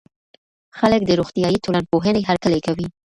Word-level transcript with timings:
خلګ 0.77 1.01
د 1.05 1.11
روغتيائي 1.19 1.57
ټولنپوهنې 1.65 2.21
هرکلی 2.29 2.59
کوي. 2.67 2.87